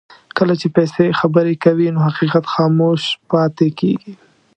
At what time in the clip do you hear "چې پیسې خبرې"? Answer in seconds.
0.61-1.53